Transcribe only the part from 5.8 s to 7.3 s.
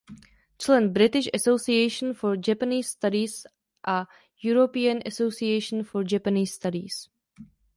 for Japanese Studies.